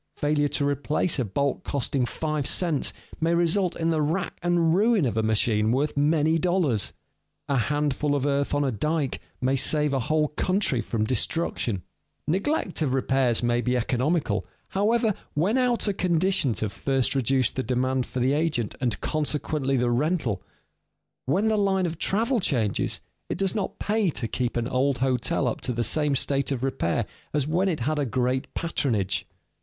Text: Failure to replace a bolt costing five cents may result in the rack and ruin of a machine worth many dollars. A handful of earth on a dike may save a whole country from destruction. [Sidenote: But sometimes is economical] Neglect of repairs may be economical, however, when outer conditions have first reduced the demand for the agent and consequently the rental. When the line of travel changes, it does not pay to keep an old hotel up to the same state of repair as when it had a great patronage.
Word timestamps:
Failure 0.15 0.47
to 0.47 0.67
replace 0.67 1.19
a 1.19 1.23
bolt 1.25 1.63
costing 1.63 2.07
five 2.07 2.47
cents 2.47 2.91
may 3.19 3.35
result 3.35 3.75
in 3.75 3.91
the 3.91 4.01
rack 4.01 4.39
and 4.41 4.73
ruin 4.73 5.05
of 5.05 5.15
a 5.15 5.21
machine 5.21 5.71
worth 5.71 5.95
many 5.95 6.39
dollars. 6.39 6.91
A 7.47 7.55
handful 7.57 8.15
of 8.15 8.25
earth 8.25 8.55
on 8.55 8.63
a 8.63 8.71
dike 8.71 9.21
may 9.41 9.55
save 9.55 9.93
a 9.93 9.99
whole 9.99 10.29
country 10.29 10.81
from 10.81 11.03
destruction. 11.03 11.83
[Sidenote: 12.25 12.25
But 12.25 12.31
sometimes 12.31 12.33
is 12.33 12.41
economical] 12.41 12.57
Neglect 12.57 12.81
of 12.81 12.93
repairs 12.95 13.43
may 13.43 13.61
be 13.61 13.77
economical, 13.77 14.45
however, 14.69 15.13
when 15.35 15.59
outer 15.59 15.93
conditions 15.93 16.61
have 16.61 16.73
first 16.73 17.13
reduced 17.13 17.55
the 17.55 17.61
demand 17.61 18.07
for 18.07 18.19
the 18.19 18.33
agent 18.33 18.73
and 18.81 18.99
consequently 19.01 19.77
the 19.77 19.91
rental. 19.91 20.41
When 21.27 21.47
the 21.47 21.57
line 21.57 21.85
of 21.85 21.99
travel 21.99 22.39
changes, 22.39 23.01
it 23.29 23.37
does 23.37 23.53
not 23.53 23.77
pay 23.77 24.09
to 24.09 24.27
keep 24.27 24.57
an 24.57 24.67
old 24.67 24.97
hotel 24.97 25.47
up 25.47 25.61
to 25.61 25.71
the 25.71 25.83
same 25.83 26.15
state 26.15 26.51
of 26.51 26.63
repair 26.63 27.05
as 27.35 27.45
when 27.45 27.69
it 27.69 27.81
had 27.81 27.99
a 27.99 28.05
great 28.07 28.51
patronage. 28.55 29.27